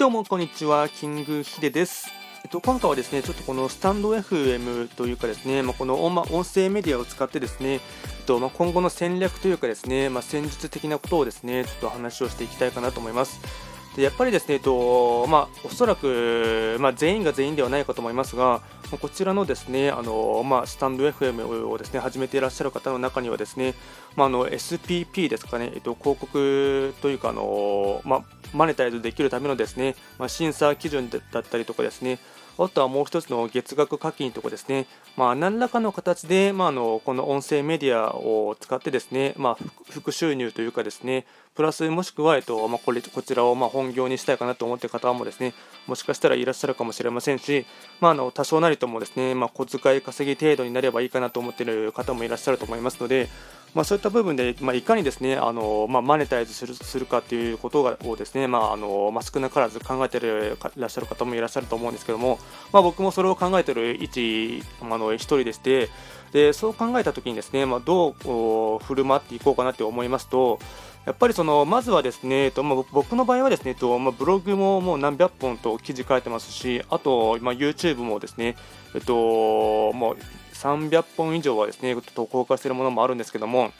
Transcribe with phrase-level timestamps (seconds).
[0.00, 2.08] どうもこんにちは、キングヒデです。
[2.42, 7.80] えっと、今回はですね、ちょっとこのスタンド FM というかですね、まあ、この音声メディアを使ってですね、えっ
[8.24, 13.42] とまあ、今後の戦略というかですね、まあ、戦術的なことをですね、ちょっと話をしていきたいかなと思います。
[13.96, 18.60] でやっぱりですね、えっとまあ、おそらく、まあ、全員が全員ではないかと思いますが、
[19.00, 23.74] こちらのですねあの、まあ、スタンド FM をですね始めていらっしゃる方の中にはですね、
[24.16, 28.22] まあ、の SPP ですかね、えっと、広告というかあの、まあ、
[28.54, 32.20] マネタイズできるためのですね、ま、審査基準だったりとかですね、
[32.58, 34.86] あとはもう一つの月額課金とかですね、
[35.16, 39.58] まあ、何らかの形で、まあ、のこの音声メディアを使ってですね、まあ、
[39.90, 45.54] 副収入というかですね、プラスもしくは、えっとまあ、これこちらをま本業にしたいかなと思っている方もですね、
[45.86, 47.66] もしかしたらいらっしゃるかもしれませんし、
[48.00, 53.28] まあ、あの多少なりともですね、ま小遣い稼ぎ程度になればいいかなと思っている方もいらっしゃると思いますので、
[53.74, 60.20] まあ、そういった部分で、まあ、いかにですねあの、まあ、マネタイズするするかということをですね、まああのまあ、少なからず考えてい
[60.80, 62.38] らっしゃる方もいらっしゃると思うんですけども、
[62.72, 65.88] まあ、僕もそれを考えている一あの一人でして
[66.32, 70.58] でそう考えたときにですね、まあ、どう振る舞っていこうかなと思いますと
[71.06, 78.54] やっぱりそのまずはですね、えっとまあ、僕の場合はですね、えっとまあ、ブログももう何百本と記事書いてますし、あと、まあ、YouTube もですね、
[78.94, 80.16] えっと、もう
[80.60, 83.72] 300本以上はですね、投稿化しているものもあるんですけども、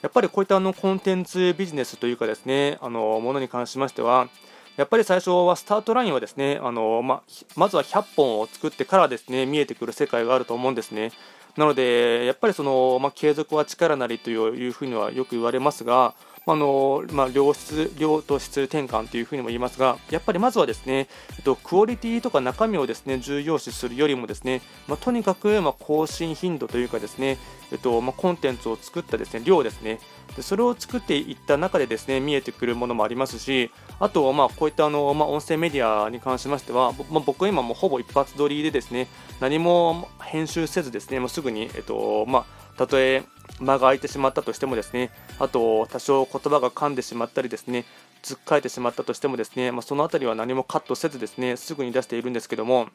[0.00, 4.28] やっぱりこういったあのコンテンツビジネスというかですね、あのものに関しましては、
[4.76, 7.22] やっぱり最初はスタートラインはですね、あのま
[7.56, 11.12] まずは100本を作ってからですね、見えてくる世界があると思うんですね。
[11.56, 27.38] なので、やっぱりその、ま継続は力なりというふうにはよく言われますが、あのまあ、良質量と質転換というふうにも言いますが、やっぱりまずはですね、えっと、クオリティとか中身をですね重要視するよりもですね、まあ、とにかく、まあ、更新頻度というかですね、
[27.70, 30.00] えっとまあ、コンテンツを作ったですね量ですね
[30.36, 39.08] で、それを作っていった中でですね見えてくるものもありますし、あと、まあ、こういったあの、まあ、音声メディアに関しましては、まあ、僕は今もほぼ一発撮りでですね
[39.40, 43.22] 何も編集せずですね、もうすぐに、えっとまあ、たとえ
[43.60, 47.84] 間が空いてしまったとしてもですねあと多少言葉が噛んでしまったりですね
[48.22, 52.88] つっかえてしまったとしてもですね、まあ、その辺りは何もカットせずですねすぐに出しているんですけども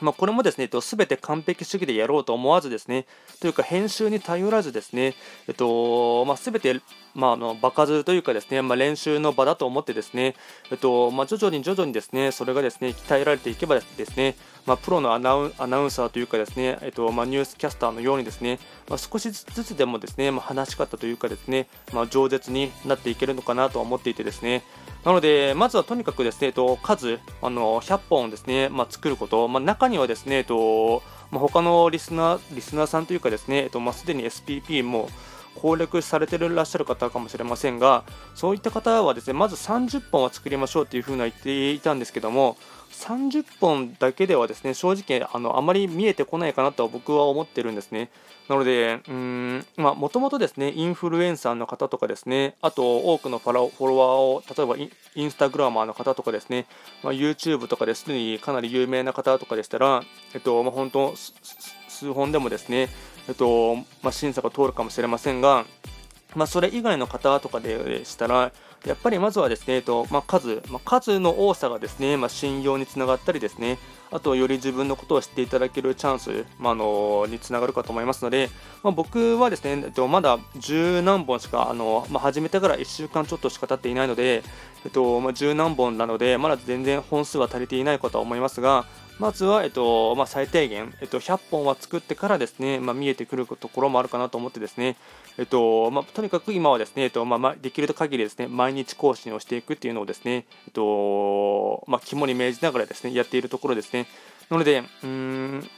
[0.00, 3.06] まあ、これもですね、すべて完璧主義でやろうと思わずですね、
[3.40, 5.14] というか編集に頼らずですね、
[5.48, 6.80] えっと、まあ、全て、
[7.14, 10.34] まあ、あの場数というかですね、まあ、練習の場だと思ってですね、
[10.70, 15.50] えっと、まあ、徐々に徐々にですね、それがですね、鍛えられていけばですね、まあ、プロのアナウン
[15.90, 24.62] サーというかですね、えっとまあ、ニュースキャスターのようにですね、まあ、少しずつでもですね、まあ、話し方というかですね、まあ、饒舌になっていけるのかなと思っていてですね、
[25.04, 35.08] なので、まずはとにかくですね、と数、あの100本ですね、まあ、作ること、まあ、中にはですね、とまあ、他のリスナーリスナーさんというかですね、えっとまあ、すでに SPP も
[35.54, 38.04] 攻略されていらっしゃる方かもしれませんが、
[38.34, 42.56] そういった方はですね、まず30本は作りましょうというふうな言っていたんですけども、
[42.94, 48.10] 30本だけではですね正直あのあまり見えてこないかなと僕は思ってるんですね。
[48.48, 49.00] なので、
[49.76, 54.76] もともとですね、インフルエンサーの方とかですね、あと多くのフォロワーを、例えば
[55.14, 56.66] インスタグラマーの方とかですね、
[57.02, 60.02] まあ、YouTube とかですでにかなり有名な方とかでしたら、
[60.34, 61.14] えっと、まあ、本当、
[61.94, 62.88] 数本でもですね、
[63.28, 65.64] えっと、まあ、審査が通るかもしれませんが、
[66.34, 68.52] まあ、それ以外の方とかでしたら、
[68.84, 73.78] やっぱりまずはですね、えっとまあ、数、まあ、数の多さがですね、ま、信用につながったりですね、
[74.10, 78.50] あとより自分のことを知っていただけるチャンス、まあのにつながるかと思いますので、
[78.82, 84.42] まあ、僕はですね、えっと、まだ十何本しか、あのまあ、始めてから1週間ちょっとしか経っていないので、
[84.84, 88.84] えっとまあ、十何本なので、まだ全然本数は足りていないかと思いますが、
[89.18, 94.96] まずは、えっとまあ、最低限、えっと、100本は作ってからですね、まあ、見えてくるところもあるかなと思ってですね、
[95.38, 103.93] えっとまあ、とにかく今はですね、えっとまあ、できる限りですね、毎日更新をしていくっていうのをですね、えっとまあ、肝に銘じながらですね、やっているところですね。
[103.94, 104.06] ね
[104.50, 105.70] なので、うーん、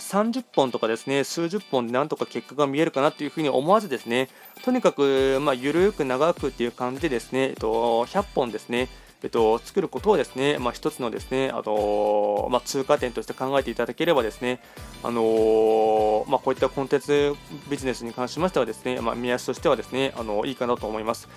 [0.00, 4.28] 30本とかですね、数十本でなんとか結果が見えるかなというふうに思わずですね、
[4.64, 8.88] とにかく、まあ、ゆるく長くっていう感じでですね、えっと、100本ですね、
[9.22, 14.60] えっと、作ることをですね、まあ、一つのですね、あのまあ、通過点として考えていただければですね、
[15.02, 17.34] あのまあ、こういったコンテンツ
[17.70, 21.28] ビジネスに関しましてはですね、まあ、目安としてはですね、あのいいかなと思います。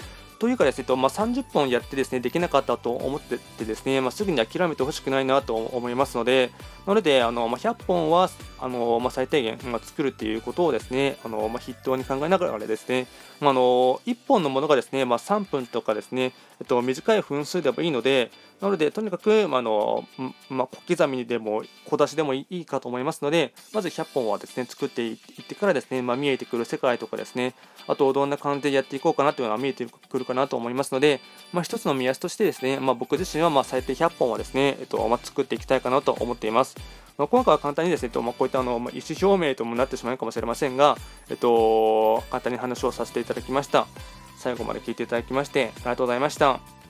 [0.44, 6.52] というかですね、まあ、30本やってですね、できなかったと思っててですね、まあ、すぐに諦めてほしくないなと思いますので、
[6.86, 8.30] なので、あのまあ、100本は
[8.60, 13.08] あの、まあ、最低限、まあ、作るっていうことをですね、あのまあ、筆頭に考えながらですね、
[13.40, 18.30] まあの1本のものがですね、まあ、3分とかですね、えっと、短い分数でもいいので、
[18.64, 20.08] なので、とにかく、まあの
[20.50, 27.56] まあ、小刻みでも小出しでもいいかと思いますので、まず100本はですね作っていってからですね、まあ、見えてくる世界とかですね、
[27.88, 31.20] あとどんな感じでやっていこうかなというのは見えてくるかなと思いますので、
[31.52, 36.78] まあ、一つの目安としてですね、まあ、僕自身はま最低100本はですね、えっとま、作っていきたいかなと思っています。
[37.18, 40.98] まあ、今回は簡単にですね、とまあ、こういったあの、まあ、意思表明ともなってしまうかもしれませんが、
[41.30, 43.88] えっと、簡単に話をさせていただきました。
[44.38, 46.83] 最後まで聞いていただきましてありがとうございました。